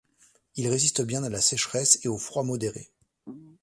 Il 0.55 0.67
résiste 0.67 1.03
bien 1.05 1.21
à 1.23 1.29
la 1.29 1.41
sécheresse 1.41 1.99
et 2.03 2.07
au 2.07 2.17
froid 2.17 2.41
modéré. 2.41 2.89